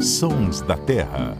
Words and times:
Sons 0.00 0.60
da 0.60 0.76
Terra. 0.76 1.36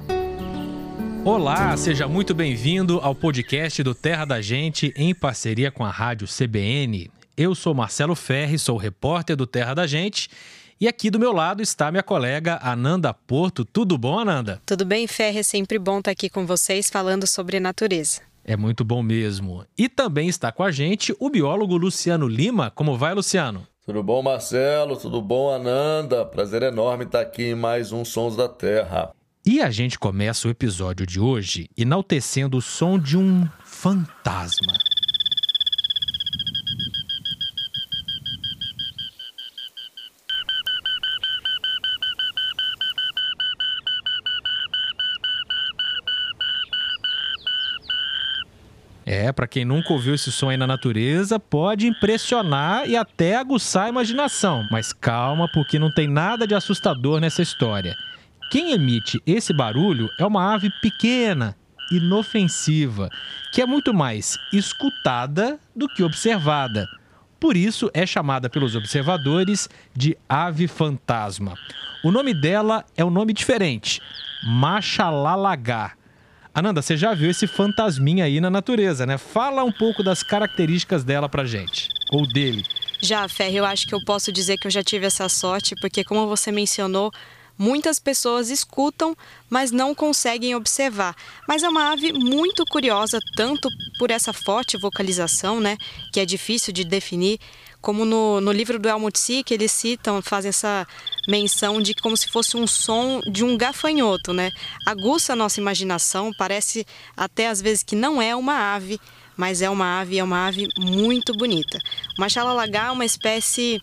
Olá, 1.24 1.77
seja 1.77 2.08
muito 2.08 2.35
bem-vindo 2.35 2.98
ao 3.00 3.15
podcast 3.15 3.82
do 3.84 3.95
Terra 3.95 4.24
da 4.24 4.40
Gente 4.40 4.92
em 4.96 5.14
parceria 5.14 5.71
com 5.71 5.84
a 5.84 5.90
Rádio 5.90 6.27
CBN. 6.27 7.08
Eu 7.36 7.54
sou 7.54 7.72
Marcelo 7.72 8.16
Ferri, 8.16 8.58
sou 8.58 8.76
repórter 8.76 9.36
do 9.36 9.46
Terra 9.46 9.74
da 9.74 9.86
Gente. 9.86 10.29
E 10.80 10.88
aqui 10.88 11.08
do 11.08 11.21
meu 11.21 11.32
lado 11.32 11.62
está 11.62 11.90
minha 11.92 12.02
colega 12.02 12.58
Ananda 12.60 13.15
Porto. 13.15 13.65
Tudo 13.65 13.97
bom, 13.97 14.19
Ananda? 14.19 14.61
Tudo 14.67 14.85
bem, 14.85 15.06
Ferri? 15.06 15.38
É 15.38 15.43
sempre 15.45 15.79
bom 15.79 16.01
estar 16.01 16.11
aqui 16.11 16.29
com 16.29 16.45
vocês 16.45 16.91
falando 16.91 17.29
sobre 17.29 17.61
natureza. 17.61 18.23
É 18.45 18.57
muito 18.57 18.85
bom 18.85 19.05
mesmo. 19.05 19.65
E 19.77 19.89
também 19.89 20.29
está 20.29 20.51
com 20.51 20.65
a 20.65 20.73
gente 20.73 21.15
o 21.21 21.31
biólogo 21.31 21.77
Luciano 21.77 22.27
Lima. 22.27 22.73
Como 22.73 22.99
vai, 22.99 23.15
Luciano? 23.15 23.67
Tudo 23.89 24.02
bom, 24.02 24.23
Marcelo? 24.23 24.98
Tudo 24.98 25.23
bom, 25.23 25.50
Ananda? 25.50 26.23
Prazer 26.23 26.62
enorme 26.62 27.05
estar 27.05 27.23
aqui 27.23 27.45
em 27.45 27.55
mais 27.55 27.91
um 27.91 28.05
Sons 28.05 28.37
da 28.37 28.46
Terra. 28.46 29.15
E 29.46 29.62
a 29.62 29.70
gente 29.70 29.98
começa 29.98 30.46
o 30.46 30.51
episódio 30.51 31.06
de 31.06 31.19
hoje 31.19 31.70
enaltecendo 31.74 32.59
o 32.59 32.60
som 32.60 32.98
de 32.98 33.16
um 33.16 33.48
fantasma. 33.65 34.88
É, 49.11 49.33
para 49.33 49.48
quem 49.48 49.65
nunca 49.65 49.91
ouviu 49.91 50.15
esse 50.15 50.30
som 50.30 50.51
aí 50.51 50.59
na 50.59 50.67
natureza, 50.67 51.41
pode 51.41 51.87
impressionar 51.87 52.87
e 52.87 52.95
até 52.95 53.37
aguçar 53.37 53.87
a 53.87 53.89
imaginação. 53.89 54.69
Mas 54.71 54.93
calma, 54.93 55.49
porque 55.51 55.79
não 55.79 55.91
tem 55.91 56.07
nada 56.07 56.47
de 56.47 56.55
assustador 56.55 57.19
nessa 57.19 57.41
história. 57.41 57.97
Quem 58.51 58.73
emite 58.73 59.19
esse 59.27 59.51
barulho 59.51 60.11
é 60.21 60.27
uma 60.27 60.52
ave 60.52 60.69
pequena, 60.82 61.57
inofensiva, 61.91 63.09
que 63.51 63.63
é 63.63 63.66
muito 63.66 63.95
mais 63.95 64.36
escutada 64.52 65.58
do 65.75 65.88
que 65.88 66.02
observada. 66.02 66.86
Por 67.41 67.56
isso 67.56 67.91
é 67.94 68.04
chamada 68.04 68.50
pelos 68.50 68.77
observadores 68.77 69.70
de 69.97 70.19
ave 70.28 70.69
fantasma. 70.69 71.54
O 72.04 72.10
nome 72.10 72.34
dela 72.34 72.84
é 72.94 73.02
um 73.02 73.10
nome 73.10 73.32
diferente, 73.32 74.02
Machalalagá 74.44 75.97
Ananda, 76.58 76.82
você 76.82 76.96
já 76.96 77.14
viu 77.14 77.30
esse 77.30 77.46
fantasminha 77.46 78.24
aí 78.24 78.40
na 78.40 78.50
natureza, 78.50 79.06
né? 79.06 79.16
Fala 79.16 79.62
um 79.62 79.70
pouco 79.70 80.02
das 80.02 80.24
características 80.24 81.04
dela 81.04 81.28
pra 81.28 81.44
gente, 81.44 81.86
ou 82.10 82.26
dele. 82.26 82.64
Já, 83.00 83.28
Ferre, 83.28 83.58
eu 83.58 83.64
acho 83.64 83.86
que 83.86 83.94
eu 83.94 84.04
posso 84.04 84.32
dizer 84.32 84.56
que 84.58 84.66
eu 84.66 84.70
já 84.70 84.82
tive 84.82 85.06
essa 85.06 85.28
sorte, 85.28 85.76
porque 85.80 86.02
como 86.02 86.26
você 86.26 86.50
mencionou, 86.50 87.12
muitas 87.56 88.00
pessoas 88.00 88.50
escutam, 88.50 89.16
mas 89.48 89.70
não 89.70 89.94
conseguem 89.94 90.56
observar. 90.56 91.14
Mas 91.46 91.62
é 91.62 91.68
uma 91.68 91.92
ave 91.92 92.12
muito 92.12 92.64
curiosa, 92.64 93.20
tanto 93.36 93.68
por 93.96 94.10
essa 94.10 94.32
forte 94.32 94.76
vocalização, 94.76 95.60
né, 95.60 95.76
que 96.12 96.18
é 96.18 96.26
difícil 96.26 96.72
de 96.72 96.82
definir, 96.82 97.38
como 97.80 98.04
no, 98.04 98.40
no 98.40 98.52
livro 98.52 98.78
do 98.78 98.88
Helmut 98.88 99.18
Sick, 99.18 99.52
eles 99.52 99.70
citam, 99.70 100.20
fazem 100.20 100.48
essa 100.48 100.86
menção 101.28 101.80
de 101.80 101.94
como 101.94 102.16
se 102.16 102.28
fosse 102.28 102.56
um 102.56 102.66
som 102.66 103.20
de 103.30 103.44
um 103.44 103.56
gafanhoto, 103.56 104.32
né? 104.32 104.50
Aguça 104.86 105.32
a 105.32 105.36
nossa 105.36 105.60
imaginação, 105.60 106.32
parece 106.36 106.86
até 107.16 107.48
às 107.48 107.60
vezes 107.60 107.82
que 107.82 107.94
não 107.94 108.20
é 108.20 108.34
uma 108.34 108.74
ave, 108.74 109.00
mas 109.36 109.62
é 109.62 109.70
uma 109.70 110.00
ave, 110.00 110.18
é 110.18 110.24
uma 110.24 110.46
ave 110.46 110.66
muito 110.78 111.32
bonita. 111.34 111.78
O 112.18 112.20
machalalagá 112.20 112.86
é 112.86 112.90
uma 112.90 113.04
espécie 113.04 113.80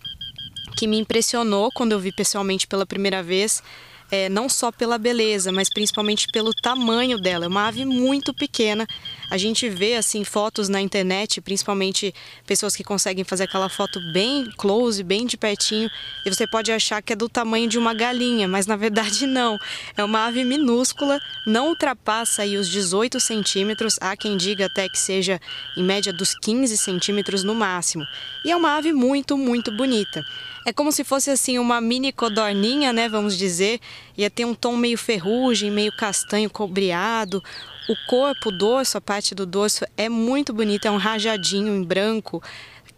que 0.76 0.88
me 0.88 1.00
impressionou 1.00 1.72
quando 1.74 1.94
eu 1.94 2.00
vi 2.00 2.12
pessoalmente 2.12 2.68
pela 2.68 2.86
primeira 2.86 3.24
vez 3.24 3.64
é, 4.12 4.30
não 4.30 4.48
só 4.48 4.72
pela 4.72 4.98
beleza, 4.98 5.52
mas 5.52 5.70
principalmente 5.74 6.28
pelo 6.32 6.52
tamanho 6.54 7.18
dela. 7.20 7.46
É 7.46 7.48
uma 7.48 7.68
ave 7.68 7.86
muito 7.86 8.34
pequena. 8.34 8.88
A 9.30 9.38
gente 9.38 9.68
vê 9.70 9.96
assim 9.96 10.24
fotos 10.24 10.70
na 10.70 10.80
internet, 10.82 11.42
principalmente 11.42 12.14
pessoas 12.46 12.76
que 12.76 12.84
conseguem 12.84 13.24
fazer 13.24 13.44
aquela 13.44 13.70
foto 13.70 14.00
bem 14.14 14.46
close, 14.58 15.04
bem 15.04 15.26
de 15.26 15.38
pertinho, 15.38 15.90
e 16.26 16.30
você 16.34 16.48
pode 16.48 16.72
achar 16.72 17.02
que 17.02 17.14
é 17.14 17.16
do 17.16 17.28
tamanho 17.28 17.68
de 17.68 17.78
uma 17.78 17.94
galinha, 17.94 18.48
mas 18.48 18.68
na 18.68 18.76
verdade 18.76 19.26
não. 19.28 19.58
É 19.98 20.04
uma 20.04 20.26
ave 20.26 20.44
minúscula, 20.44 21.20
não 21.46 21.70
ultrapassa 21.70 22.44
aí 22.44 22.58
os 22.58 22.70
18 22.70 23.20
centímetros. 23.20 23.98
Há 24.00 24.16
quem 24.16 24.38
diga 24.38 24.68
até 24.68 24.88
que 24.88 25.00
seja 25.00 25.40
em 25.76 25.84
média 25.84 26.14
dos 26.14 26.36
15 26.36 26.78
centímetros 26.78 27.44
no 27.44 27.56
máximo. 27.56 28.06
E 28.44 28.52
é 28.52 28.56
uma 28.56 28.76
ave 28.76 28.94
muito, 28.94 29.38
muito 29.38 29.72
bonita. 29.72 30.24
É 30.66 30.74
como 30.74 30.92
se 30.92 31.04
fosse 31.04 31.30
assim 31.30 31.60
uma 31.60 31.80
mini 31.80 32.12
codorninha, 32.12 32.92
né, 32.92 33.08
vamos 33.08 33.38
dizer. 33.38 33.80
Ia 34.18 34.30
ter 34.30 34.46
um 34.46 34.56
tom 34.56 34.76
meio 34.76 34.98
ferrugem, 34.98 35.70
meio 35.70 35.96
castanho 35.96 36.50
cobreado. 36.50 37.44
O 37.88 37.96
corpo, 38.10 38.50
o 38.50 38.52
dorso, 38.52 38.98
a 38.98 39.02
parte 39.02 39.36
do 39.36 39.46
dorso 39.46 39.86
é 39.96 40.10
muito 40.10 40.52
bonito, 40.52 40.88
é 40.88 40.92
um 40.92 40.98
rajadinho 40.98 41.76
em 41.76 41.84
branco 41.84 42.42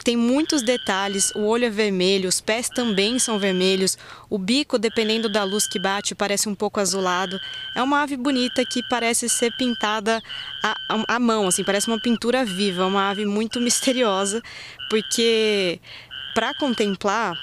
tem 0.07 0.15
muitos 0.15 0.61
detalhes. 0.61 1.31
O 1.35 1.41
olho 1.41 1.65
é 1.65 1.69
vermelho, 1.69 2.29
os 2.29 2.39
pés 2.39 2.69
também 2.69 3.19
são 3.19 3.37
vermelhos. 3.37 3.97
O 4.29 4.37
bico, 4.37 4.79
dependendo 4.79 5.27
da 5.27 5.43
luz 5.43 5.67
que 5.67 5.77
bate, 5.77 6.15
parece 6.15 6.47
um 6.47 6.55
pouco 6.55 6.79
azulado. 6.79 7.37
É 7.75 7.83
uma 7.83 8.01
ave 8.01 8.15
bonita 8.15 8.63
que 8.65 8.81
parece 8.89 9.27
ser 9.27 9.51
pintada 9.57 10.21
à, 10.63 11.15
à 11.15 11.19
mão, 11.19 11.47
assim, 11.47 11.61
parece 11.61 11.87
uma 11.87 11.99
pintura 11.99 12.45
viva. 12.45 12.85
Uma 12.85 13.09
ave 13.09 13.25
muito 13.25 13.59
misteriosa, 13.61 14.41
porque 14.89 15.81
para 16.33 16.53
contemplar 16.53 17.37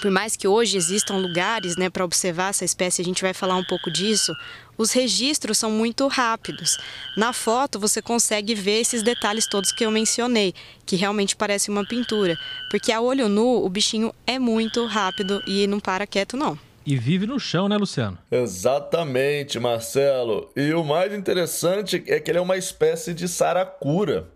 por 0.00 0.10
mais 0.10 0.36
que 0.36 0.46
hoje 0.46 0.76
existam 0.76 1.16
lugares 1.16 1.76
né, 1.76 1.90
para 1.90 2.04
observar 2.04 2.50
essa 2.50 2.64
espécie, 2.64 3.02
a 3.02 3.04
gente 3.04 3.22
vai 3.22 3.32
falar 3.32 3.56
um 3.56 3.64
pouco 3.64 3.90
disso, 3.90 4.34
os 4.78 4.92
registros 4.92 5.58
são 5.58 5.70
muito 5.70 6.06
rápidos. 6.06 6.76
Na 7.16 7.32
foto 7.32 7.80
você 7.80 8.02
consegue 8.02 8.54
ver 8.54 8.80
esses 8.80 9.02
detalhes 9.02 9.46
todos 9.46 9.72
que 9.72 9.84
eu 9.84 9.90
mencionei, 9.90 10.54
que 10.84 10.96
realmente 10.96 11.34
parece 11.34 11.70
uma 11.70 11.84
pintura. 11.84 12.36
Porque 12.70 12.92
a 12.92 13.00
olho 13.00 13.28
nu 13.28 13.64
o 13.64 13.68
bichinho 13.68 14.14
é 14.26 14.38
muito 14.38 14.84
rápido 14.86 15.42
e 15.46 15.66
não 15.66 15.80
para 15.80 16.06
quieto, 16.06 16.36
não. 16.36 16.58
E 16.84 16.96
vive 16.96 17.26
no 17.26 17.40
chão, 17.40 17.68
né, 17.68 17.76
Luciano? 17.76 18.16
Exatamente, 18.30 19.58
Marcelo. 19.58 20.48
E 20.54 20.72
o 20.72 20.84
mais 20.84 21.12
interessante 21.12 22.04
é 22.06 22.20
que 22.20 22.30
ele 22.30 22.38
é 22.38 22.40
uma 22.40 22.56
espécie 22.56 23.12
de 23.12 23.26
saracura. 23.26 24.28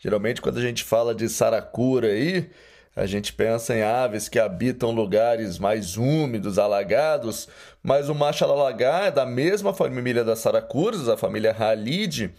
Geralmente, 0.00 0.40
quando 0.40 0.58
a 0.58 0.62
gente 0.62 0.82
fala 0.82 1.14
de 1.14 1.28
saracura 1.28 2.08
aí, 2.08 2.50
a 2.94 3.06
gente 3.06 3.32
pensa 3.32 3.74
em 3.74 3.82
aves 3.82 4.28
que 4.28 4.38
habitam 4.38 4.90
lugares 4.90 5.58
mais 5.58 5.96
úmidos, 5.96 6.58
alagados, 6.58 7.48
mas 7.82 8.08
o 8.08 8.14
machalalagá 8.14 9.06
é 9.06 9.10
da 9.10 9.24
mesma 9.24 9.72
família 9.72 10.22
das 10.22 10.40
saracuras, 10.40 11.08
a 11.08 11.16
família 11.16 11.56
Halide, 11.58 12.34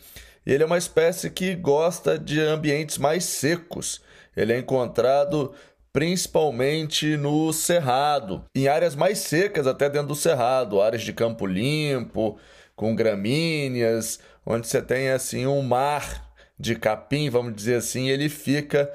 ele 0.45 0.63
é 0.63 0.65
uma 0.65 0.77
espécie 0.77 1.29
que 1.29 1.55
gosta 1.55 2.19
de 2.19 2.39
ambientes 2.41 2.97
mais 2.97 3.23
secos. 3.23 4.01
Ele 4.35 4.53
é 4.53 4.57
encontrado 4.57 5.53
principalmente 5.91 7.15
no 7.17 7.53
cerrado, 7.53 8.43
em 8.55 8.67
áreas 8.67 8.95
mais 8.95 9.19
secas 9.19 9.67
até 9.67 9.87
dentro 9.87 10.07
do 10.07 10.15
cerrado, 10.15 10.81
áreas 10.81 11.03
de 11.03 11.13
campo 11.13 11.45
limpo, 11.45 12.37
com 12.75 12.95
gramíneas, 12.95 14.19
onde 14.43 14.67
você 14.67 14.81
tem 14.81 15.09
assim 15.09 15.45
um 15.45 15.61
mar 15.61 16.33
de 16.59 16.75
capim, 16.75 17.29
vamos 17.29 17.55
dizer 17.55 17.75
assim, 17.75 18.09
ele 18.09 18.27
fica 18.27 18.91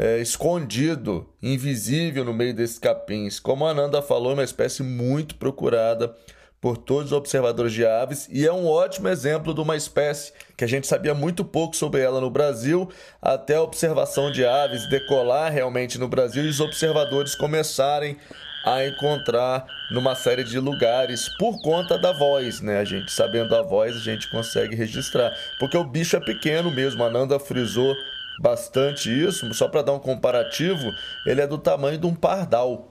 é, 0.00 0.18
escondido, 0.18 1.28
invisível 1.42 2.24
no 2.24 2.32
meio 2.32 2.54
desses 2.54 2.78
capins. 2.78 3.38
Como 3.38 3.66
a 3.66 3.70
Ananda 3.70 4.00
falou, 4.00 4.30
é 4.30 4.34
uma 4.34 4.42
espécie 4.42 4.82
muito 4.82 5.34
procurada 5.34 6.16
por 6.58 6.78
todos 6.78 7.12
os 7.12 7.12
observadores 7.12 7.74
de 7.74 7.84
aves 7.84 8.26
e 8.32 8.46
é 8.46 8.52
um 8.52 8.66
ótimo 8.66 9.08
exemplo 9.08 9.52
de 9.52 9.60
uma 9.60 9.76
espécie 9.76 10.32
que 10.56 10.64
a 10.64 10.66
gente 10.66 10.86
sabia 10.86 11.12
muito 11.12 11.44
pouco 11.44 11.76
sobre 11.76 12.00
ela 12.00 12.18
no 12.18 12.30
Brasil, 12.30 12.88
até 13.20 13.56
a 13.56 13.62
observação 13.62 14.32
de 14.32 14.42
aves 14.42 14.88
decolar 14.88 15.52
realmente 15.52 15.98
no 15.98 16.08
Brasil 16.08 16.46
e 16.46 16.48
os 16.48 16.60
observadores 16.60 17.34
começarem 17.34 18.16
a 18.64 18.86
encontrar 18.86 19.66
numa 19.90 20.14
série 20.14 20.44
de 20.44 20.58
lugares 20.58 21.28
por 21.38 21.60
conta 21.60 21.98
da 21.98 22.12
voz, 22.12 22.62
né? 22.62 22.78
A 22.78 22.84
gente 22.84 23.12
sabendo 23.12 23.54
a 23.54 23.62
voz, 23.62 23.96
a 23.96 24.00
gente 24.00 24.30
consegue 24.30 24.74
registrar, 24.74 25.30
porque 25.58 25.76
o 25.76 25.84
bicho 25.84 26.16
é 26.16 26.20
pequeno 26.20 26.70
mesmo. 26.70 27.02
A 27.04 27.10
Nanda 27.10 27.38
frisou 27.38 27.94
bastante 28.40 29.10
isso, 29.10 29.52
só 29.52 29.68
para 29.68 29.82
dar 29.82 29.92
um 29.92 29.98
comparativo, 29.98 30.90
ele 31.26 31.42
é 31.42 31.46
do 31.46 31.58
tamanho 31.58 31.98
de 31.98 32.06
um 32.06 32.14
pardal. 32.14 32.90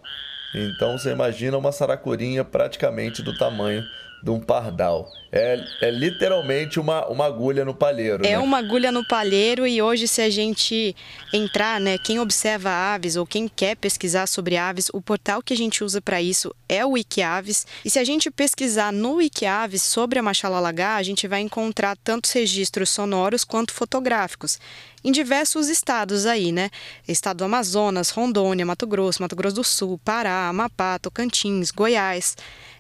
Então 0.54 0.98
você 0.98 1.12
imagina 1.12 1.58
uma 1.58 1.72
saracurinha 1.72 2.46
praticamente 2.46 3.24
do 3.24 3.36
tamanho 3.36 3.84
de 4.22 4.30
um 4.30 4.40
pardal. 4.40 5.10
É, 5.32 5.64
é 5.82 5.92
literalmente 5.92 6.80
uma, 6.80 7.08
uma 7.08 7.26
agulha 7.26 7.64
no 7.64 7.74
palheiro. 7.74 8.26
É 8.26 8.32
né? 8.32 8.40
uma 8.40 8.58
agulha 8.58 8.92
no 8.92 9.08
palheiro 9.08 9.66
e 9.68 9.82
hoje 9.82 10.08
se 10.08 10.22
a 10.22 10.30
gente 10.30 10.96
entrar, 11.32 11.80
né, 11.80 11.98
quem 12.00 12.20
observa 12.20 12.70
aves 12.70 13.16
ou 13.16 13.26
quem 13.26 13.48
quer 13.48 13.76
pesquisar 13.76 14.28
sobre 14.28 14.58
aves, 14.58 14.90
o 14.92 15.02
portal 15.02 15.42
que 15.42 15.54
a 15.54 15.58
gente 15.58 15.84
usa 15.84 16.02
para 16.02 16.22
isso 16.22 16.54
é 16.68 16.84
o 16.86 16.92
Wikiaves. 16.92 17.68
E 17.86 17.90
se 17.90 18.00
a 18.00 18.04
gente 18.04 18.32
pesquisar 18.32 18.92
no 18.92 19.16
Wikiaves 19.16 19.84
sobre 19.84 20.18
a 20.18 20.24
Machalalagá, 20.24 20.96
a 20.96 21.04
gente 21.04 21.28
vai 21.28 21.42
encontrar 21.42 21.96
tantos 21.98 22.32
registros 22.32 22.90
sonoros 22.90 23.44
quanto 23.44 23.74
fotográficos 23.74 24.60
em 25.04 25.12
diversos 25.12 25.70
estados 25.70 26.26
aí, 26.26 26.52
né? 26.52 26.70
Estado 27.08 27.38
do 27.38 27.46
Amazonas, 27.46 28.10
Rondônia, 28.10 28.66
Mato 28.66 28.86
Grosso, 28.86 29.22
Mato 29.22 29.36
Grosso 29.36 29.56
do 29.56 29.64
Sul, 29.64 30.00
Pará, 30.04 30.50
Amapá, 30.50 31.00
Tocantins, 31.00 31.72
Goiás. 31.72 32.36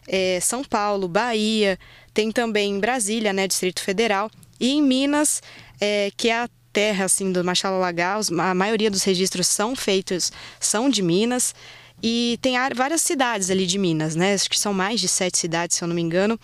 É, 0.09 0.39
São 0.41 0.63
Paulo, 0.63 1.07
Bahia, 1.07 1.77
tem 2.13 2.31
também 2.31 2.71
em 2.71 2.79
Brasília, 2.79 3.31
né, 3.31 3.47
Distrito 3.47 3.81
Federal, 3.81 4.29
e 4.59 4.71
em 4.71 4.81
Minas, 4.81 5.41
é, 5.79 6.11
que 6.17 6.27
é 6.29 6.41
a 6.41 6.49
terra 6.73 7.05
assim 7.05 7.31
do 7.31 7.43
Machala 7.43 7.79
a 7.87 8.53
maioria 8.53 8.91
dos 8.91 9.03
registros 9.03 9.47
são 9.47 9.75
feitos, 9.75 10.31
são 10.59 10.89
de 10.89 11.01
Minas. 11.01 11.53
E 12.01 12.39
tem 12.41 12.55
várias 12.75 13.01
cidades 13.01 13.49
ali 13.49 13.65
de 13.65 13.77
Minas, 13.77 14.15
né? 14.15 14.33
Acho 14.33 14.49
que 14.49 14.57
são 14.57 14.73
mais 14.73 15.01
de 15.01 15.07
sete 15.07 15.37
cidades, 15.37 15.75
se 15.75 15.83
eu 15.83 15.87
não 15.87 15.95
me 15.95 16.01
engano. 16.01 16.39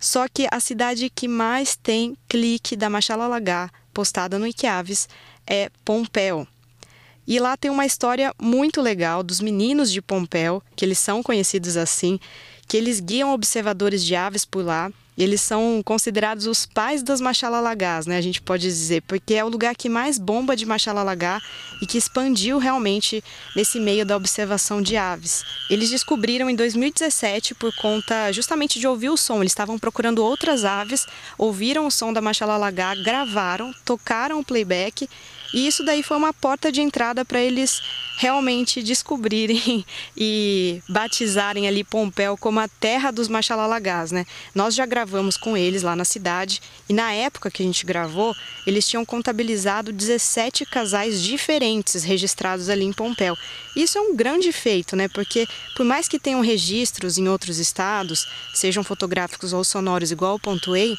Só 0.00 0.26
que 0.28 0.48
a 0.50 0.58
cidade 0.58 1.08
que 1.08 1.28
mais 1.28 1.76
tem 1.76 2.16
clique 2.28 2.74
da 2.74 2.90
Machala 2.90 3.28
postada 3.94 4.38
no 4.38 4.46
Iquiaves 4.46 5.08
é 5.46 5.70
Pompéu. 5.84 6.46
E 7.26 7.38
lá 7.38 7.56
tem 7.56 7.70
uma 7.70 7.86
história 7.86 8.32
muito 8.40 8.80
legal 8.80 9.22
dos 9.22 9.40
meninos 9.40 9.90
de 9.90 10.02
Pompéu, 10.02 10.62
que 10.76 10.84
eles 10.84 10.98
são 10.98 11.22
conhecidos 11.22 11.76
assim, 11.76 12.20
que 12.66 12.76
eles 12.76 13.00
guiam 13.00 13.32
observadores 13.32 14.04
de 14.04 14.14
aves 14.14 14.44
por 14.44 14.64
lá 14.64 14.90
eles 15.16 15.40
são 15.40 15.80
considerados 15.82 16.46
os 16.46 16.66
pais 16.66 17.02
das 17.02 17.20
machalalagás, 17.20 18.06
né? 18.06 18.18
A 18.18 18.20
gente 18.20 18.42
pode 18.42 18.64
dizer, 18.64 19.02
porque 19.02 19.34
é 19.34 19.42
o 19.42 19.48
lugar 19.48 19.74
que 19.74 19.88
mais 19.88 20.18
bomba 20.18 20.54
de 20.54 20.66
machalalagá 20.66 21.40
e 21.80 21.86
que 21.86 21.96
expandiu 21.96 22.58
realmente 22.58 23.24
nesse 23.54 23.80
meio 23.80 24.04
da 24.04 24.16
observação 24.16 24.82
de 24.82 24.96
aves. 24.96 25.42
Eles 25.70 25.88
descobriram 25.88 26.50
em 26.50 26.54
2017 26.54 27.54
por 27.54 27.74
conta 27.76 28.30
justamente 28.30 28.78
de 28.78 28.86
ouvir 28.86 29.08
o 29.08 29.16
som. 29.16 29.40
Eles 29.40 29.52
estavam 29.52 29.78
procurando 29.78 30.22
outras 30.22 30.64
aves, 30.66 31.06
ouviram 31.38 31.86
o 31.86 31.90
som 31.90 32.12
da 32.12 32.20
machalalagá, 32.20 32.94
gravaram, 32.96 33.72
tocaram 33.86 34.40
o 34.40 34.44
playback 34.44 35.08
e 35.52 35.66
isso 35.66 35.84
daí 35.84 36.02
foi 36.02 36.16
uma 36.16 36.32
porta 36.32 36.70
de 36.70 36.80
entrada 36.80 37.24
para 37.24 37.40
eles 37.40 37.80
realmente 38.16 38.82
descobrirem 38.82 39.84
e 40.16 40.82
batizarem 40.88 41.68
ali 41.68 41.84
Pompéu 41.84 42.36
como 42.36 42.60
a 42.60 42.68
terra 42.68 43.10
dos 43.10 43.28
machalalagás, 43.28 44.10
né? 44.10 44.26
Nós 44.54 44.74
já 44.74 44.86
gravamos 44.86 45.36
com 45.36 45.56
eles 45.56 45.82
lá 45.82 45.94
na 45.94 46.04
cidade 46.04 46.60
e 46.88 46.92
na 46.92 47.12
época 47.12 47.50
que 47.50 47.62
a 47.62 47.66
gente 47.66 47.84
gravou, 47.84 48.34
eles 48.66 48.88
tinham 48.88 49.04
contabilizado 49.04 49.92
17 49.92 50.64
casais 50.66 51.22
diferentes 51.22 52.04
registrados 52.04 52.68
ali 52.68 52.84
em 52.84 52.92
Pompéu. 52.92 53.36
Isso 53.74 53.98
é 53.98 54.00
um 54.00 54.16
grande 54.16 54.52
feito, 54.52 54.96
né? 54.96 55.08
Porque 55.08 55.46
por 55.76 55.84
mais 55.84 56.08
que 56.08 56.18
tenham 56.18 56.40
registros 56.40 57.18
em 57.18 57.28
outros 57.28 57.58
estados, 57.58 58.26
sejam 58.54 58.82
fotográficos 58.82 59.52
ou 59.52 59.62
sonoros 59.62 60.10
igual 60.10 60.36
o 60.36 60.40
Pontuei, 60.40 60.96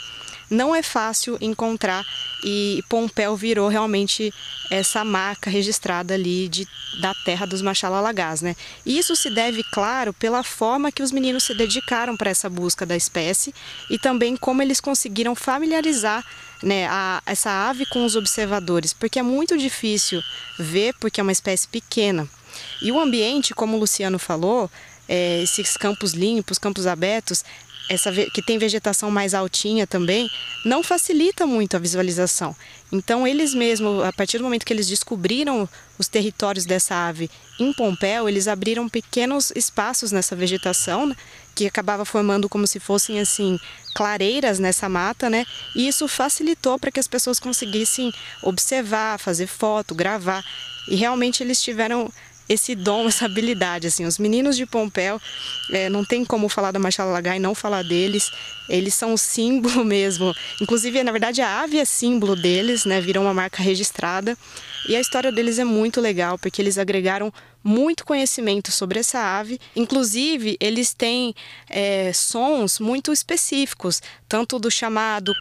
não 0.49 0.75
é 0.75 0.81
fácil 0.81 1.37
encontrar 1.41 2.05
e 2.43 2.83
Pompéu 2.87 3.35
virou 3.35 3.67
realmente 3.67 4.33
essa 4.69 5.03
marca 5.03 5.49
registrada 5.49 6.13
ali 6.13 6.47
de, 6.47 6.67
da 7.01 7.13
terra 7.25 7.45
dos 7.45 7.61
Machalalagás, 7.61 8.41
né? 8.41 8.55
Isso 8.85 9.15
se 9.15 9.29
deve, 9.29 9.63
claro, 9.63 10.13
pela 10.13 10.43
forma 10.43 10.91
que 10.91 11.03
os 11.03 11.11
meninos 11.11 11.43
se 11.43 11.53
dedicaram 11.53 12.15
para 12.15 12.29
essa 12.29 12.49
busca 12.49 12.85
da 12.85 12.95
espécie 12.95 13.53
e 13.89 13.97
também 13.97 14.35
como 14.35 14.61
eles 14.61 14.79
conseguiram 14.79 15.35
familiarizar 15.35 16.25
né, 16.63 16.87
a, 16.87 17.21
essa 17.25 17.49
ave 17.69 17.85
com 17.85 18.05
os 18.05 18.15
observadores, 18.15 18.93
porque 18.93 19.19
é 19.19 19.23
muito 19.23 19.57
difícil 19.57 20.21
ver, 20.57 20.93
porque 20.99 21.19
é 21.19 21.23
uma 21.23 21.31
espécie 21.31 21.67
pequena. 21.67 22.27
E 22.81 22.91
o 22.91 22.99
ambiente, 22.99 23.53
como 23.53 23.77
o 23.77 23.79
Luciano 23.79 24.17
falou, 24.17 24.69
é, 25.07 25.41
esses 25.41 25.77
campos 25.77 26.13
limpos, 26.13 26.57
campos 26.57 26.85
abertos, 26.85 27.43
essa 27.89 28.11
que 28.11 28.41
tem 28.41 28.57
vegetação 28.57 29.09
mais 29.09 29.33
altinha 29.33 29.87
também, 29.87 30.29
não 30.65 30.83
facilita 30.83 31.45
muito 31.45 31.75
a 31.75 31.79
visualização. 31.79 32.55
Então 32.91 33.27
eles 33.27 33.53
mesmos, 33.53 34.03
a 34.03 34.13
partir 34.13 34.37
do 34.37 34.43
momento 34.43 34.65
que 34.65 34.73
eles 34.73 34.87
descobriram 34.87 35.67
os 35.97 36.07
territórios 36.07 36.65
dessa 36.65 36.95
ave 36.95 37.29
em 37.59 37.73
Pompéu, 37.73 38.29
eles 38.29 38.47
abriram 38.47 38.87
pequenos 38.87 39.51
espaços 39.55 40.11
nessa 40.11 40.35
vegetação, 40.35 41.07
né, 41.07 41.15
que 41.55 41.65
acabava 41.65 42.05
formando 42.05 42.47
como 42.47 42.67
se 42.67 42.79
fossem 42.79 43.19
assim 43.19 43.59
clareiras 43.95 44.59
nessa 44.59 44.87
mata, 44.87 45.27
né? 45.27 45.43
E 45.75 45.87
isso 45.87 46.07
facilitou 46.07 46.77
para 46.77 46.91
que 46.91 46.99
as 46.99 47.07
pessoas 47.07 47.39
conseguissem 47.39 48.13
observar, 48.43 49.17
fazer 49.17 49.47
foto, 49.47 49.95
gravar. 49.95 50.45
E 50.87 50.95
realmente 50.95 51.41
eles 51.41 51.61
tiveram 51.61 52.11
esse 52.49 52.75
dom, 52.75 53.07
essa 53.07 53.25
habilidade. 53.25 53.87
Assim, 53.87 54.05
os 54.05 54.17
meninos 54.17 54.55
de 54.55 54.65
Pompéu, 54.65 55.19
é, 55.71 55.89
não 55.89 56.03
tem 56.05 56.23
como 56.23 56.49
falar 56.49 56.71
da 56.71 56.79
Machala 56.79 57.11
Lagai 57.11 57.37
e 57.37 57.39
não 57.39 57.53
falar 57.53 57.83
deles. 57.83 58.31
Eles 58.69 58.93
são 58.93 59.13
o 59.13 59.17
símbolo 59.17 59.83
mesmo. 59.85 60.33
Inclusive, 60.61 61.03
na 61.03 61.11
verdade, 61.11 61.41
a 61.41 61.61
ave 61.61 61.77
é 61.77 61.85
símbolo 61.85 62.35
deles, 62.35 62.85
né? 62.85 63.01
Virou 63.01 63.23
uma 63.23 63.33
marca 63.33 63.61
registrada. 63.61 64.37
E 64.87 64.95
a 64.95 65.01
história 65.01 65.31
deles 65.31 65.59
é 65.59 65.63
muito 65.63 65.99
legal, 65.99 66.37
porque 66.37 66.61
eles 66.61 66.77
agregaram 66.77 67.33
muito 67.63 68.05
conhecimento 68.05 68.71
sobre 68.71 68.99
essa 68.99 69.19
ave. 69.19 69.59
Inclusive, 69.75 70.57
eles 70.59 70.93
têm 70.93 71.35
é, 71.69 72.13
sons 72.13 72.79
muito 72.79 73.11
específicos, 73.11 74.01
tanto 74.29 74.57
do 74.57 74.71
chamado 74.71 75.33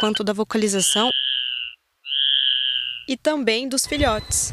quanto 0.00 0.22
da 0.22 0.34
vocalização 0.34 1.08
e 3.08 3.16
também 3.16 3.68
dos 3.68 3.86
filhotes. 3.86 4.52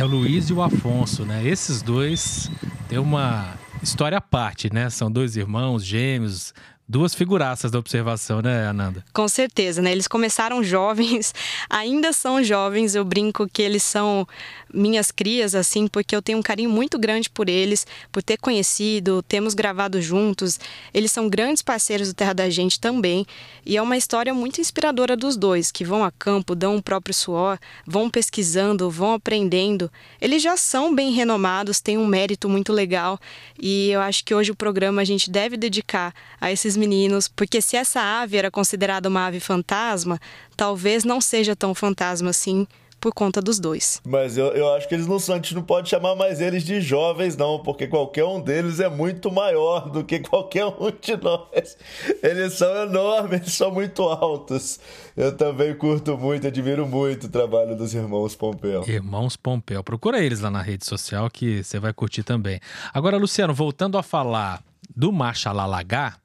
É 0.00 0.04
o 0.04 0.06
Luiz 0.06 0.48
e 0.48 0.54
o 0.54 0.62
Afonso, 0.62 1.26
né? 1.26 1.46
Esses 1.46 1.82
dois 1.82 2.50
têm 2.88 2.98
uma 2.98 3.52
história 3.82 4.16
à 4.16 4.20
parte, 4.20 4.72
né? 4.72 4.88
São 4.88 5.12
dois 5.12 5.36
irmãos 5.36 5.84
gêmeos, 5.84 6.54
duas 6.90 7.14
figuraças 7.14 7.70
da 7.70 7.78
observação, 7.78 8.42
né, 8.42 8.66
Ananda? 8.66 9.04
Com 9.12 9.28
certeza, 9.28 9.80
né? 9.80 9.92
Eles 9.92 10.08
começaram 10.08 10.62
jovens, 10.62 11.32
ainda 11.70 12.12
são 12.12 12.42
jovens. 12.42 12.96
Eu 12.96 13.04
brinco 13.04 13.48
que 13.48 13.62
eles 13.62 13.84
são 13.84 14.26
minhas 14.74 15.12
crias, 15.12 15.54
assim, 15.54 15.86
porque 15.86 16.16
eu 16.16 16.20
tenho 16.20 16.38
um 16.38 16.42
carinho 16.42 16.68
muito 16.68 16.98
grande 16.98 17.30
por 17.30 17.48
eles, 17.48 17.86
por 18.10 18.24
ter 18.24 18.38
conhecido, 18.38 19.22
temos 19.22 19.54
gravado 19.54 20.02
juntos. 20.02 20.58
Eles 20.92 21.12
são 21.12 21.28
grandes 21.28 21.62
parceiros 21.62 22.08
do 22.08 22.14
Terra 22.14 22.32
da 22.32 22.50
Gente 22.50 22.80
também. 22.80 23.24
E 23.64 23.76
é 23.76 23.82
uma 23.82 23.96
história 23.96 24.34
muito 24.34 24.60
inspiradora 24.60 25.16
dos 25.16 25.36
dois, 25.36 25.70
que 25.70 25.84
vão 25.84 26.02
a 26.02 26.10
campo, 26.10 26.56
dão 26.56 26.76
o 26.76 26.82
próprio 26.82 27.14
suor, 27.14 27.56
vão 27.86 28.10
pesquisando, 28.10 28.90
vão 28.90 29.12
aprendendo. 29.12 29.88
Eles 30.20 30.42
já 30.42 30.56
são 30.56 30.92
bem 30.92 31.12
renomados, 31.12 31.80
têm 31.80 31.96
um 31.96 32.06
mérito 32.06 32.48
muito 32.48 32.72
legal. 32.72 33.18
E 33.60 33.90
eu 33.90 34.00
acho 34.00 34.24
que 34.24 34.34
hoje 34.34 34.50
o 34.50 34.56
programa 34.56 35.02
a 35.02 35.04
gente 35.04 35.30
deve 35.30 35.56
dedicar 35.56 36.12
a 36.40 36.50
esses 36.50 36.79
meninos, 36.80 37.28
porque 37.28 37.60
se 37.60 37.76
essa 37.76 38.00
ave 38.00 38.36
era 38.38 38.50
considerada 38.50 39.08
uma 39.08 39.26
ave 39.26 39.38
fantasma, 39.38 40.18
talvez 40.56 41.04
não 41.04 41.20
seja 41.20 41.54
tão 41.54 41.74
fantasma 41.74 42.30
assim 42.30 42.66
por 43.00 43.14
conta 43.14 43.40
dos 43.40 43.58
dois. 43.58 44.00
Mas 44.04 44.36
eu, 44.36 44.48
eu 44.48 44.72
acho 44.74 44.86
que 44.86 44.94
eles 44.94 45.06
não 45.06 45.18
são, 45.18 45.34
a 45.34 45.38
gente 45.38 45.54
não 45.54 45.62
pode 45.62 45.88
chamar 45.88 46.14
mais 46.14 46.40
eles 46.40 46.62
de 46.62 46.80
jovens, 46.80 47.36
não, 47.36 47.58
porque 47.58 47.86
qualquer 47.86 48.24
um 48.24 48.40
deles 48.40 48.78
é 48.78 48.88
muito 48.88 49.32
maior 49.32 49.88
do 49.90 50.04
que 50.04 50.20
qualquer 50.20 50.66
um 50.66 50.90
de 51.00 51.16
nós. 51.16 51.76
Eles 52.22 52.52
são 52.52 52.70
enormes, 52.84 53.40
eles 53.40 53.54
são 53.54 53.70
muito 53.72 54.02
altos. 54.02 54.78
Eu 55.16 55.36
também 55.36 55.74
curto 55.74 56.16
muito, 56.18 56.46
admiro 56.46 56.86
muito 56.86 57.26
o 57.26 57.30
trabalho 57.30 57.74
dos 57.74 57.94
irmãos 57.94 58.36
Pompeu. 58.36 58.84
Irmãos 58.86 59.36
Pompeu, 59.36 59.82
procura 59.82 60.22
eles 60.22 60.40
lá 60.40 60.50
na 60.50 60.60
rede 60.60 60.84
social 60.84 61.30
que 61.30 61.64
você 61.64 61.78
vai 61.78 61.92
curtir 61.94 62.22
também. 62.22 62.60
Agora, 62.92 63.16
Luciano, 63.16 63.54
voltando 63.54 63.96
a 63.96 64.02
falar 64.02 64.62
do 64.94 65.10
Machalalagá, 65.10 66.16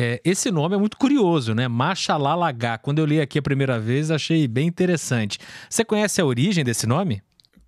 é, 0.00 0.20
esse 0.24 0.48
nome 0.52 0.76
é 0.76 0.78
muito 0.78 0.96
curioso, 0.96 1.56
né? 1.56 1.66
Machalalagá. 1.66 2.78
Quando 2.78 3.00
eu 3.00 3.04
li 3.04 3.20
aqui 3.20 3.40
a 3.40 3.42
primeira 3.42 3.80
vez, 3.80 4.12
achei 4.12 4.46
bem 4.46 4.68
interessante. 4.68 5.40
Você 5.68 5.84
conhece 5.84 6.20
a 6.20 6.24
origem 6.24 6.62
desse 6.62 6.86
nome? 6.86 7.20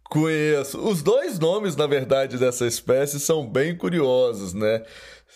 Conheço. 0.05 0.79
Os 0.79 1.03
dois 1.03 1.41
nomes, 1.41 1.75
na 1.75 1.89
verdade, 1.89 2.39
dessa 2.39 2.69
espécie 2.69 3.19
são 3.19 3.45
bem 3.45 3.77
curiosos, 3.77 4.55
né? 4.55 4.85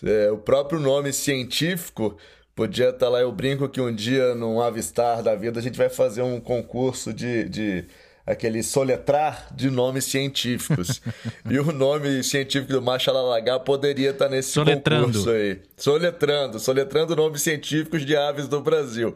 É, 0.04 0.30
o 0.30 0.38
próprio 0.38 0.78
nome 0.78 1.12
científico 1.12 2.16
podia 2.54 2.90
estar 2.90 3.08
lá. 3.08 3.20
Eu 3.20 3.32
brinco 3.32 3.68
que 3.68 3.80
um 3.80 3.92
dia, 3.92 4.32
num 4.36 4.60
avistar 4.60 5.20
da 5.20 5.34
vida, 5.34 5.58
a 5.58 5.62
gente 5.64 5.76
vai 5.76 5.88
fazer 5.88 6.22
um 6.22 6.40
concurso 6.40 7.12
de, 7.12 7.48
de 7.48 7.84
aquele 8.26 8.62
soletrar 8.62 9.48
de 9.54 9.70
nomes 9.70 10.04
científicos. 10.04 11.00
e 11.48 11.58
o 11.58 11.72
nome 11.72 12.22
científico 12.22 12.72
do 12.72 12.82
Machalalagá 12.82 13.58
poderia 13.58 14.10
estar 14.10 14.28
nesse 14.28 14.52
soletrando. 14.52 15.06
concurso 15.06 15.30
aí. 15.30 15.60
Soletrando, 15.76 16.58
soletrando 16.58 17.14
nomes 17.14 17.42
científicos 17.42 18.04
de 18.04 18.16
aves 18.16 18.48
do 18.48 18.60
Brasil. 18.60 19.14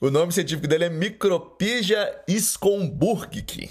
O 0.00 0.10
nome 0.10 0.32
científico 0.32 0.66
dele 0.66 0.84
é 0.84 0.90
Micropija 0.90 2.22
scomburgic. 2.28 3.70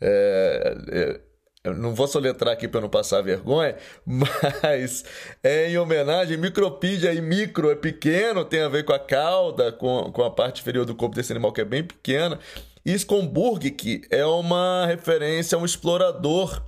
É, 0.00 0.76
é, 0.90 1.20
eu 1.64 1.72
não 1.72 1.94
vou 1.94 2.06
soletrar 2.06 2.52
aqui 2.52 2.68
para 2.68 2.82
não 2.82 2.90
passar 2.90 3.22
vergonha, 3.22 3.74
mas 4.04 5.02
é 5.42 5.70
em 5.70 5.78
homenagem, 5.78 6.36
micropídia 6.36 7.14
e 7.14 7.22
micro 7.22 7.70
é 7.70 7.74
pequeno, 7.74 8.44
tem 8.44 8.60
a 8.60 8.68
ver 8.68 8.84
com 8.84 8.92
a 8.92 8.98
cauda, 8.98 9.72
com, 9.72 10.12
com 10.12 10.22
a 10.22 10.30
parte 10.30 10.60
inferior 10.60 10.84
do 10.84 10.94
corpo 10.94 11.16
desse 11.16 11.32
animal 11.32 11.52
que 11.52 11.62
é 11.62 11.64
bem 11.64 11.82
pequena. 11.82 12.38
Scomburg, 12.86 14.02
é 14.10 14.24
uma 14.26 14.84
referência 14.86 15.56
a 15.56 15.60
um 15.60 15.64
explorador 15.64 16.62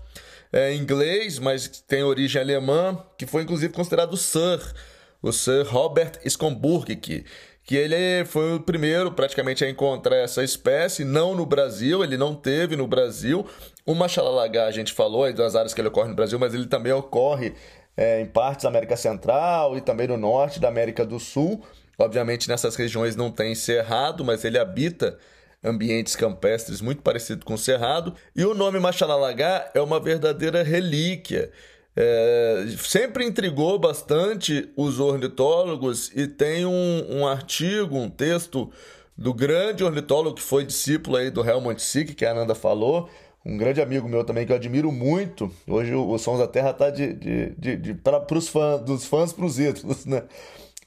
é, 0.52 0.74
inglês, 0.74 1.38
mas 1.38 1.68
tem 1.86 2.02
origem 2.02 2.40
alemã, 2.40 2.98
que 3.18 3.26
foi 3.26 3.42
inclusive 3.42 3.72
considerado 3.72 4.16
Sir, 4.16 4.60
o 5.22 5.30
Sir 5.32 5.66
Robert 5.66 6.12
Scomburg, 6.28 6.96
que, 6.96 7.24
ele 7.70 8.24
foi 8.24 8.54
o 8.54 8.60
primeiro 8.60 9.12
praticamente 9.12 9.64
a 9.64 9.68
encontrar 9.68 10.16
essa 10.16 10.42
espécie, 10.42 11.04
não 11.04 11.34
no 11.34 11.44
Brasil, 11.44 12.02
ele 12.02 12.16
não 12.16 12.34
teve 12.34 12.76
no 12.76 12.86
Brasil, 12.86 13.46
O 13.84 13.94
machalalagá, 13.94 14.66
a 14.66 14.70
gente 14.70 14.92
falou 14.92 15.30
das 15.32 15.54
áreas 15.54 15.74
que 15.74 15.80
ele 15.80 15.88
ocorre 15.88 16.08
no 16.08 16.14
Brasil, 16.14 16.38
mas 16.38 16.54
ele 16.54 16.66
também 16.66 16.92
ocorre 16.92 17.54
é, 17.96 18.20
em 18.20 18.26
partes 18.26 18.62
da 18.62 18.68
América 18.68 18.96
Central 18.96 19.76
e 19.76 19.80
também 19.80 20.08
no 20.08 20.16
norte 20.16 20.60
da 20.60 20.68
América 20.68 21.04
do 21.04 21.20
Sul. 21.20 21.62
Obviamente 21.98 22.48
nessas 22.48 22.76
regiões 22.76 23.16
não 23.16 23.30
tem 23.30 23.54
cerrado, 23.54 24.24
mas 24.24 24.44
ele 24.44 24.58
habita 24.58 25.18
ambientes 25.62 26.14
campestres 26.14 26.80
muito 26.80 27.02
parecido 27.02 27.44
com 27.44 27.54
o 27.54 27.58
cerrado. 27.58 28.14
E 28.34 28.44
o 28.44 28.54
nome 28.54 28.78
machalalagá 28.78 29.70
é 29.74 29.80
uma 29.80 30.00
verdadeira 30.00 30.62
relíquia. 30.62 31.50
É, 31.98 32.66
sempre 32.78 33.24
intrigou 33.24 33.78
bastante 33.78 34.70
os 34.76 35.00
ornitólogos 35.00 36.12
e 36.14 36.26
tem 36.26 36.66
um, 36.66 37.06
um, 37.08 37.26
artigo, 37.26 37.96
um 37.96 38.10
texto 38.10 38.70
do 39.16 39.32
grande 39.32 39.82
ornitólogo 39.82 40.36
que 40.36 40.42
foi 40.42 40.66
discípulo 40.66 41.16
aí 41.16 41.30
do 41.30 41.42
Helmut 41.42 41.80
Sick, 41.80 42.14
que 42.14 42.26
a 42.26 42.32
Ananda 42.32 42.54
falou, 42.54 43.08
um 43.46 43.56
grande 43.56 43.80
amigo 43.80 44.06
meu 44.08 44.24
também 44.24 44.44
que 44.44 44.52
eu 44.52 44.56
admiro 44.56 44.92
muito. 44.92 45.50
Hoje 45.66 45.94
o, 45.94 46.06
o 46.10 46.18
Sons 46.18 46.38
da 46.38 46.46
Terra 46.46 46.70
está 46.70 46.90
de, 46.90 47.14
de, 47.14 47.50
de, 47.56 47.76
de 47.76 47.94
para 47.94 48.26
os 48.36 48.48
fãs, 48.48 48.82
dos 48.82 49.06
fãs 49.06 49.32
para 49.32 49.46
os 49.46 49.58
ídolos, 49.58 50.04
né? 50.04 50.24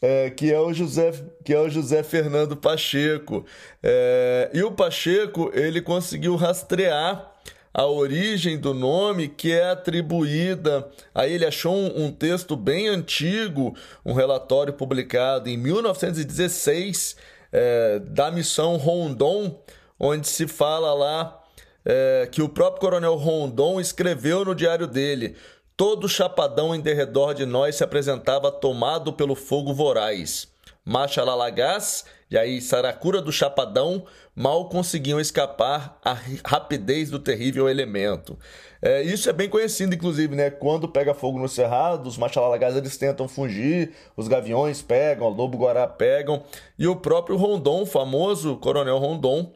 É, 0.02 0.30
que 0.30 0.52
é 0.52 0.58
o 0.58 0.72
José 0.72 1.12
que 1.44 1.54
é 1.54 1.60
o 1.60 1.68
José 1.68 2.04
Fernando 2.04 2.56
Pacheco 2.56 3.46
é, 3.84 4.50
e 4.54 4.64
o 4.64 4.72
Pacheco 4.72 5.52
ele 5.54 5.82
conseguiu 5.82 6.38
rastrear 6.38 7.34
a 7.74 7.86
origem 7.86 8.58
do 8.58 8.74
nome 8.74 9.28
que 9.28 9.52
é 9.52 9.70
atribuída. 9.70 10.90
Aí 11.14 11.34
ele 11.34 11.46
achou 11.46 11.76
um, 11.76 12.06
um 12.06 12.12
texto 12.12 12.56
bem 12.56 12.88
antigo, 12.88 13.76
um 14.06 14.14
relatório 14.14 14.74
publicado 14.74 15.50
em 15.50 15.58
1916 15.58 17.16
é, 17.52 18.00
da 18.00 18.32
missão 18.32 18.78
Rondon, 18.78 19.62
onde 20.00 20.28
se 20.28 20.48
fala 20.48 20.94
lá 20.94 21.42
é, 21.86 22.28
que 22.32 22.42
o 22.42 22.50
próprio 22.50 22.82
coronel 22.82 23.16
Rondon 23.16 23.80
escreveu 23.80 24.44
no 24.44 24.56
diário 24.56 24.88
dele. 24.88 25.36
Todo 25.80 26.10
chapadão 26.10 26.76
em 26.76 26.82
derredor 26.82 27.34
de 27.34 27.46
nós 27.46 27.78
se 27.78 27.86
apresentava 27.86 28.52
tomado 28.52 29.14
pelo 29.14 29.34
fogo 29.34 29.74
voraz. 29.74 30.50
Machalalagás 30.84 32.04
e 32.30 32.38
aí 32.38 32.60
Saracura 32.60 33.22
do 33.22 33.32
Chapadão 33.32 34.04
mal 34.36 34.68
conseguiam 34.68 35.22
escapar 35.22 35.98
à 36.04 36.18
rapidez 36.46 37.10
do 37.10 37.18
terrível 37.18 37.70
elemento. 37.70 38.38
É, 38.82 39.02
isso 39.04 39.30
é 39.30 39.34
bem 39.34 39.48
conhecido, 39.48 39.96
inclusive, 39.96 40.36
né? 40.36 40.50
Quando 40.50 40.90
pega 40.90 41.14
fogo 41.14 41.40
no 41.40 41.48
cerrado, 41.48 42.08
os 42.08 42.18
machalalagás 42.18 42.76
eles 42.76 42.98
tentam 42.98 43.30
fugir, 43.30 43.94
os 44.18 44.28
gaviões 44.28 44.82
pegam, 44.82 45.28
o 45.28 45.34
lobo-guará 45.34 45.88
pegam, 45.88 46.44
e 46.78 46.88
o 46.88 46.96
próprio 46.98 47.38
Rondon, 47.38 47.84
o 47.84 47.86
famoso 47.86 48.58
coronel 48.58 48.98
Rondon, 48.98 49.54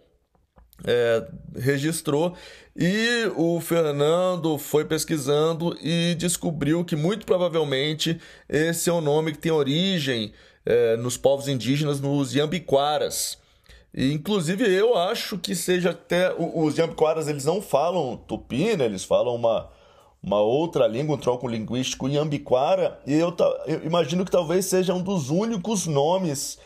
é, 0.86 1.26
registrou 1.56 2.36
e 2.76 3.32
o 3.36 3.62
Fernando 3.62 4.58
foi 4.58 4.84
pesquisando 4.84 5.78
e 5.82 6.16
descobriu 6.16 6.84
que 6.84 6.96
muito 6.96 7.26
provavelmente 7.26 8.20
esse 8.50 8.90
é 8.90 8.94
um 8.94 9.02
nome 9.02 9.32
que 9.32 9.38
tem 9.38 9.52
origem 9.52 10.34
é, 10.66 10.98
nos 10.98 11.16
povos 11.16 11.48
indígenas, 11.48 12.00
nos 12.00 12.34
Yambiquaras. 12.34 13.38
E, 13.94 14.12
inclusive 14.12 14.64
eu 14.68 14.98
acho 14.98 15.38
que 15.38 15.54
seja 15.54 15.92
até 15.92 16.34
os 16.34 16.78
Yambiquaras 16.78 17.28
eles 17.28 17.46
não 17.46 17.62
falam 17.62 18.18
tupi, 18.18 18.76
né? 18.76 18.86
eles 18.86 19.04
falam 19.04 19.36
uma, 19.36 19.70
uma 20.22 20.40
outra 20.40 20.88
língua, 20.88 21.16
um 21.16 21.20
tronco 21.20 21.48
linguístico 21.48 22.10
Yambiquara, 22.10 23.00
e 23.06 23.14
eu, 23.14 23.36
eu 23.68 23.86
imagino 23.86 24.26
que 24.26 24.32
talvez 24.32 24.66
seja 24.66 24.96
um 24.96 25.02
dos 25.04 25.30
únicos 25.30 25.86
nomes 25.86 26.58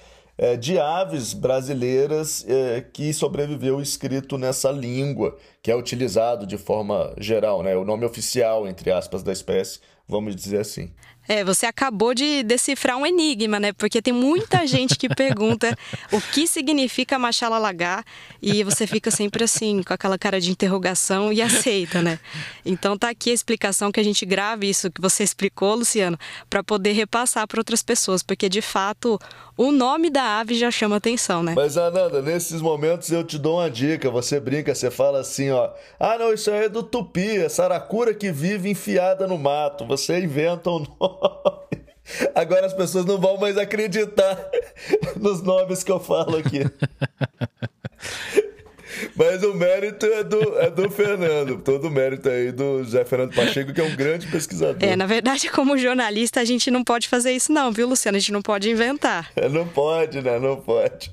de 0.56 0.78
aves 0.78 1.34
brasileiras 1.34 2.46
é, 2.48 2.82
que 2.82 3.12
sobreviveu 3.12 3.82
escrito 3.82 4.38
nessa 4.38 4.70
língua, 4.70 5.36
que 5.64 5.72
é 5.72 5.76
utilizado 5.76 6.46
de 6.46 6.58
forma 6.58 7.14
geral, 7.18 7.64
né? 7.64 7.76
o 7.76 7.84
nome 7.84 8.06
oficial, 8.06 8.68
entre 8.68 8.92
aspas, 8.92 9.24
da 9.24 9.34
espécie, 9.34 9.80
vamos 10.08 10.36
dizer 10.36 10.60
assim. 10.60 10.92
É, 11.28 11.44
você 11.44 11.66
acabou 11.66 12.14
de 12.14 12.42
decifrar 12.44 12.96
um 12.96 13.06
enigma, 13.06 13.60
né? 13.60 13.74
Porque 13.74 14.02
tem 14.02 14.14
muita 14.14 14.66
gente 14.66 14.98
que 14.98 15.10
pergunta 15.10 15.78
o 16.12 16.22
que 16.22 16.48
significa 16.48 17.20
machalalagá 17.20 18.04
e 18.42 18.64
você 18.64 18.88
fica 18.88 19.12
sempre 19.12 19.44
assim, 19.44 19.84
com 19.84 19.94
aquela 19.94 20.18
cara 20.18 20.40
de 20.40 20.50
interrogação 20.50 21.34
e 21.34 21.42
aceita, 21.42 22.02
né? 22.02 22.18
Então 22.66 22.98
tá 22.98 23.10
aqui 23.10 23.32
a 23.32 23.34
explicação 23.34 23.92
que 23.92 24.00
a 24.00 24.04
gente 24.04 24.26
grave 24.26 24.70
isso 24.70 24.90
que 24.90 25.02
você 25.02 25.24
explicou, 25.24 25.76
Luciano, 25.76 26.18
para 26.50 26.64
poder 26.64 26.94
repassar 26.94 27.46
para 27.46 27.60
outras 27.60 27.84
pessoas, 27.84 28.24
porque 28.24 28.48
de 28.48 28.62
fato 28.62 29.20
o 29.58 29.72
nome 29.72 30.10
da 30.10 30.40
ave 30.40 30.54
já 30.54 30.72
chama 30.72 30.96
atenção, 30.96 31.44
né? 31.44 31.54
Mas 31.56 31.78
Ananda, 31.78 32.22
nesses 32.22 32.62
momentos 32.62 33.12
eu 33.12 33.24
te 33.24 33.38
dou 33.38 33.58
uma 33.58 33.70
dica, 33.70 34.10
você 34.10 34.40
brinca, 34.40 34.74
você 34.74 34.90
fala 34.90 35.20
assim, 35.20 35.50
ó: 35.50 35.72
"Ah, 36.00 36.18
não, 36.18 36.32
isso 36.32 36.50
aí 36.52 36.66
é 36.66 36.70
do 36.70 36.84
tupi, 36.84 37.38
é 37.38 37.50
saracura 37.50 38.14
que 38.14 38.32
vive 38.32 38.70
enfiada 38.70 39.28
no 39.28 39.38
mato". 39.38 39.86
Você 39.88 39.97
inventa 39.98 40.70
um 40.70 40.80
nome 41.00 41.88
Agora 42.34 42.66
as 42.66 42.74
pessoas 42.74 43.06
não 43.06 43.18
vão 43.18 43.38
mais 43.38 43.58
acreditar 43.58 44.50
nos 45.20 45.42
nomes 45.42 45.84
que 45.84 45.92
eu 45.92 46.00
falo 46.00 46.38
aqui. 46.38 46.62
Mas 49.16 49.44
o 49.44 49.54
mérito 49.54 50.06
é 50.06 50.24
do, 50.24 50.60
é 50.60 50.70
do 50.72 50.90
Fernando. 50.90 51.58
Todo 51.62 51.88
o 51.88 51.92
mérito 51.92 52.30
aí 52.30 52.52
do 52.52 52.84
Zé 52.84 53.06
Fernando 53.06 53.36
Pacheco, 53.36 53.74
que 53.74 53.82
é 53.82 53.84
um 53.84 53.96
grande 53.96 54.26
pesquisador. 54.28 54.78
É, 54.82 54.96
na 54.96 55.06
verdade, 55.06 55.50
como 55.52 55.78
jornalista, 55.78 56.40
a 56.40 56.46
gente 56.46 56.72
não 56.72 56.84
pode 56.84 57.08
fazer 57.08 57.32
isso, 57.32 57.52
não, 57.52 57.72
viu, 57.72 57.88
Luciano? 57.88 58.16
A 58.16 58.20
gente 58.20 58.32
não 58.32 58.42
pode 58.42 58.70
inventar. 58.70 59.32
É, 59.36 59.48
não 59.50 59.68
pode, 59.68 60.22
né? 60.22 60.40
Não 60.40 60.56
pode. 60.56 61.12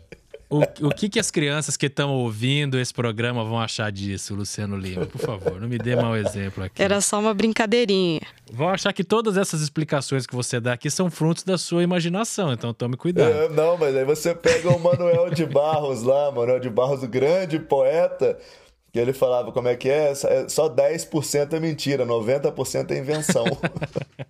O, 0.49 0.61
o 0.87 0.91
que, 0.91 1.09
que 1.09 1.19
as 1.19 1.31
crianças 1.31 1.77
que 1.77 1.87
estão 1.87 2.13
ouvindo 2.13 2.79
esse 2.79 2.93
programa 2.93 3.43
vão 3.45 3.59
achar 3.59 3.91
disso, 3.91 4.35
Luciano 4.35 4.77
Lima? 4.77 5.07
Por 5.07 5.21
favor, 5.21 5.61
não 5.61 5.69
me 5.69 5.79
dê 5.79 5.97
mau 5.97 6.17
exemplo 6.17 6.63
aqui. 6.63 6.83
Era 6.83 7.01
só 7.01 7.19
uma 7.19 7.35
brincadeirinha. 7.35 8.21
Vão 8.53 8.69
achar 8.69 8.93
que 8.93 9.03
todas 9.03 9.37
essas 9.37 9.61
explicações 9.61 10.27
que 10.27 10.35
você 10.35 10.61
dá 10.61 10.75
aqui 10.75 10.91
são 10.91 11.11
frutos 11.11 11.45
da 11.45 11.59
sua 11.59 11.83
imaginação, 11.83 12.53
então 12.53 12.73
tome 12.73 12.97
cuidado. 12.97 13.33
É, 13.33 13.49
não, 13.49 13.77
mas 13.77 13.97
aí 13.97 14.05
você 14.05 14.35
pega 14.35 14.71
o 14.71 14.79
Manuel 14.79 15.31
de 15.31 15.47
Barros 15.47 16.03
lá, 16.03 16.31
Manuel 16.31 16.61
de 16.61 16.71
Barros, 16.71 17.03
o 17.03 17.09
grande 17.09 17.59
poeta, 17.59 18.39
que 18.95 18.99
ele 19.01 19.13
falava 19.13 19.51
como 19.51 19.67
é 19.67 19.75
que 19.75 19.89
é, 19.89 20.13
é 20.13 20.49
só 20.49 20.73
10% 20.73 21.53
é 21.53 21.59
mentira, 21.59 22.07
90% 22.07 22.93
é 22.93 22.99
invenção. 22.99 23.45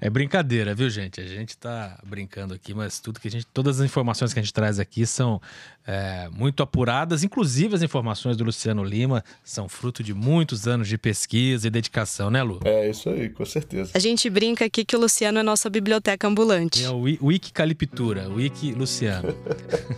É 0.00 0.10
brincadeira, 0.10 0.74
viu, 0.74 0.90
gente? 0.90 1.20
A 1.20 1.26
gente 1.26 1.56
tá 1.56 1.98
brincando 2.04 2.52
aqui, 2.52 2.74
mas 2.74 3.00
tudo 3.00 3.18
que 3.18 3.28
a 3.28 3.30
gente, 3.30 3.46
todas 3.46 3.80
as 3.80 3.86
informações 3.86 4.34
que 4.34 4.38
a 4.38 4.42
gente 4.42 4.52
traz 4.52 4.78
aqui 4.78 5.06
são 5.06 5.40
é, 5.86 6.28
muito 6.30 6.62
apuradas, 6.62 7.22
inclusive 7.22 7.74
as 7.74 7.82
informações 7.82 8.36
do 8.36 8.44
Luciano 8.44 8.84
Lima 8.84 9.24
são 9.42 9.68
fruto 9.68 10.02
de 10.02 10.12
muitos 10.12 10.66
anos 10.66 10.88
de 10.88 10.98
pesquisa 10.98 11.66
e 11.66 11.70
dedicação, 11.70 12.30
né, 12.30 12.42
Lu? 12.42 12.60
É 12.64 12.90
isso 12.90 13.08
aí, 13.08 13.30
com 13.30 13.44
certeza. 13.44 13.92
A 13.94 13.98
gente 13.98 14.28
brinca 14.28 14.64
aqui 14.64 14.84
que 14.84 14.96
o 14.96 15.00
Luciano 15.00 15.38
é 15.38 15.42
nossa 15.42 15.70
biblioteca 15.70 16.26
ambulante. 16.26 16.84
É 16.84 16.90
o 16.90 17.00
Wiki 17.00 17.52
Caliptura, 17.52 18.28
Wiki 18.28 18.72
Luciano. 18.72 19.34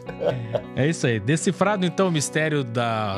é 0.76 0.88
isso 0.88 1.06
aí. 1.06 1.18
Decifrado 1.18 1.84
então 1.86 2.08
o 2.08 2.12
mistério 2.12 2.62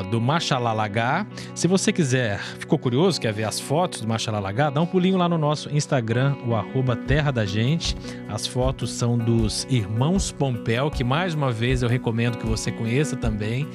do 0.03 0.19
Machalalagá. 0.19 1.25
Se 1.53 1.67
você 1.67 1.91
quiser, 1.91 2.39
ficou 2.59 2.77
curioso, 2.77 3.19
quer 3.19 3.33
ver 3.33 3.43
as 3.43 3.59
fotos 3.59 4.01
do 4.01 4.07
Machalalagá, 4.07 4.69
dá 4.69 4.81
um 4.81 4.85
pulinho 4.85 5.17
lá 5.17 5.27
no 5.27 5.37
nosso 5.37 5.69
Instagram, 5.69 6.35
o 6.45 6.55
arroba 6.55 6.95
Terra 6.95 7.31
da 7.31 7.45
Gente. 7.45 7.95
As 8.27 8.45
fotos 8.45 8.91
são 8.91 9.17
dos 9.17 9.67
irmãos 9.69 10.31
Pompeu, 10.31 10.89
que 10.89 11.03
mais 11.03 11.33
uma 11.33 11.51
vez 11.51 11.81
eu 11.81 11.89
recomendo 11.89 12.37
que 12.37 12.45
você 12.45 12.71
conheça 12.71 13.15
também. 13.15 13.67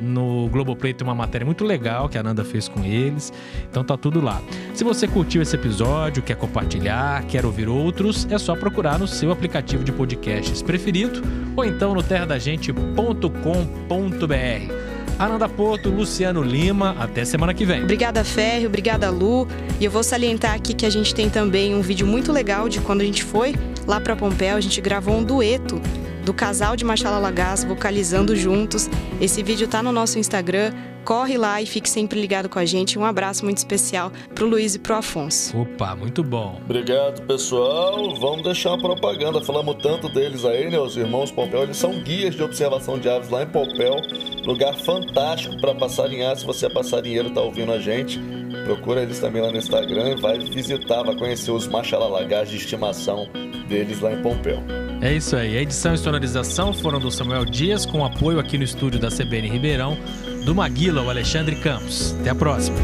No 0.00 0.48
Globoplay 0.48 0.94
tem 0.94 1.06
uma 1.06 1.14
matéria 1.14 1.44
muito 1.44 1.64
legal 1.64 2.08
que 2.08 2.16
a 2.16 2.22
Nanda 2.22 2.44
fez 2.44 2.68
com 2.68 2.84
eles. 2.84 3.32
Então 3.68 3.82
tá 3.82 3.96
tudo 3.96 4.20
lá. 4.20 4.40
Se 4.74 4.84
você 4.84 5.08
curtiu 5.08 5.42
esse 5.42 5.56
episódio, 5.56 6.22
quer 6.22 6.36
compartilhar, 6.36 7.24
quer 7.24 7.44
ouvir 7.44 7.68
outros, 7.68 8.26
é 8.30 8.38
só 8.38 8.54
procurar 8.54 8.98
no 8.98 9.08
seu 9.08 9.32
aplicativo 9.32 9.82
de 9.82 9.92
podcasts 9.92 10.62
preferido 10.62 11.20
ou 11.56 11.64
então 11.64 11.94
no 11.94 12.02
terradagente.com.br. 12.02 14.77
Ananda 15.18 15.48
Porto, 15.48 15.90
Luciano 15.90 16.42
Lima. 16.42 16.94
Até 16.98 17.24
semana 17.24 17.52
que 17.52 17.64
vem. 17.64 17.82
Obrigada, 17.82 18.22
Ferro. 18.22 18.66
Obrigada, 18.66 19.10
Lu. 19.10 19.48
E 19.80 19.84
eu 19.84 19.90
vou 19.90 20.02
salientar 20.02 20.54
aqui 20.54 20.72
que 20.72 20.86
a 20.86 20.90
gente 20.90 21.14
tem 21.14 21.28
também 21.28 21.74
um 21.74 21.80
vídeo 21.80 22.06
muito 22.06 22.32
legal 22.32 22.68
de 22.68 22.80
quando 22.80 23.00
a 23.00 23.04
gente 23.04 23.24
foi 23.24 23.54
lá 23.86 24.00
para 24.00 24.14
Pompéu. 24.14 24.56
A 24.56 24.60
gente 24.60 24.80
gravou 24.80 25.16
um 25.16 25.24
dueto 25.24 25.80
do 26.28 26.34
casal 26.34 26.76
de 26.76 26.84
Machala 26.84 27.18
Lagás 27.18 27.64
vocalizando 27.64 28.36
juntos. 28.36 28.86
Esse 29.18 29.42
vídeo 29.42 29.66
tá 29.66 29.82
no 29.82 29.90
nosso 29.90 30.18
Instagram. 30.18 30.74
Corre 31.02 31.38
lá 31.38 31.62
e 31.62 31.64
fique 31.64 31.88
sempre 31.88 32.20
ligado 32.20 32.50
com 32.50 32.58
a 32.58 32.66
gente. 32.66 32.98
Um 32.98 33.04
abraço 33.06 33.46
muito 33.46 33.56
especial 33.56 34.12
pro 34.34 34.46
Luiz 34.46 34.74
e 34.74 34.78
pro 34.78 34.96
Afonso. 34.96 35.58
Opa, 35.58 35.96
muito 35.96 36.22
bom. 36.22 36.60
Obrigado, 36.62 37.22
pessoal. 37.22 38.14
Vamos 38.16 38.42
deixar 38.42 38.74
uma 38.74 38.78
propaganda. 38.78 39.40
Falamos 39.40 39.82
tanto 39.82 40.06
deles 40.12 40.44
aí, 40.44 40.70
né? 40.70 40.78
Os 40.78 40.98
irmãos 40.98 41.32
Pompeu. 41.32 41.62
Eles 41.62 41.78
são 41.78 41.98
guias 42.02 42.34
de 42.34 42.42
observação 42.42 42.98
de 42.98 43.08
aves 43.08 43.30
lá 43.30 43.42
em 43.42 43.46
Pompeu. 43.46 43.96
Lugar 44.44 44.76
fantástico 44.76 45.58
para 45.62 45.74
passarinhar. 45.74 46.36
Se 46.36 46.44
você 46.44 46.66
é 46.66 46.68
passarinheiro, 46.68 47.30
tá 47.30 47.40
ouvindo 47.40 47.72
a 47.72 47.78
gente. 47.78 48.20
Procura 48.64 49.02
eles 49.02 49.18
também 49.18 49.42
lá 49.42 49.50
no 49.50 49.56
Instagram 49.56 50.10
e 50.10 50.20
vai 50.20 50.38
visitar, 50.38 51.02
vai 51.02 51.16
conhecer 51.16 51.50
os 51.50 51.66
machalalagás 51.66 52.50
de 52.50 52.56
estimação 52.56 53.28
deles 53.68 54.00
lá 54.00 54.12
em 54.12 54.22
Pompeu. 54.22 54.58
É 55.00 55.14
isso 55.14 55.36
aí. 55.36 55.56
A 55.56 55.62
edição 55.62 55.94
e 55.94 55.98
sonorização 55.98 56.72
foram 56.72 56.98
do 56.98 57.10
Samuel 57.10 57.44
Dias, 57.44 57.86
com 57.86 58.04
apoio 58.04 58.40
aqui 58.40 58.58
no 58.58 58.64
estúdio 58.64 58.98
da 58.98 59.08
CBN 59.08 59.48
Ribeirão 59.48 59.96
do 60.44 60.54
Maguila, 60.54 61.02
o 61.02 61.10
Alexandre 61.10 61.56
Campos. 61.56 62.16
Até 62.20 62.30
a 62.30 62.34
próxima. 62.34 62.76